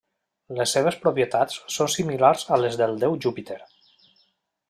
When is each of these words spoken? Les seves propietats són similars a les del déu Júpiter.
Les 0.59 0.71
seves 0.75 0.95
propietats 1.03 1.59
són 1.75 1.91
similars 1.97 2.47
a 2.57 2.59
les 2.63 2.79
del 2.83 2.99
déu 3.05 3.21
Júpiter. 3.27 3.59